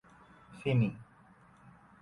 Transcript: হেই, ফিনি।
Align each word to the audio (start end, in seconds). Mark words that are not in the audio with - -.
হেই, 0.03 0.59
ফিনি। 0.59 0.89